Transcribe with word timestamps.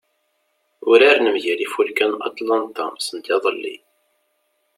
Uraren 0.91 1.25
mgal 1.33 1.59
Ifulka 1.65 2.05
n 2.11 2.13
Atlanta 2.27 2.85
sendiḍelli. 2.99 3.75